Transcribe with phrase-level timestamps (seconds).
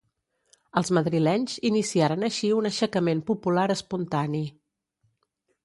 [0.79, 4.45] Els madrilenys iniciaren així un aixecament popular espontani.